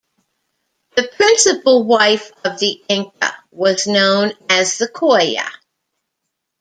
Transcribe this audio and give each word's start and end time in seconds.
The 0.95 1.07
principal 1.15 1.83
wife 1.83 2.31
of 2.43 2.59
the 2.59 2.71
Inca 2.89 3.37
was 3.51 3.85
known 3.85 4.31
as 4.49 4.79
the 4.79 4.87
Coya. 4.87 5.47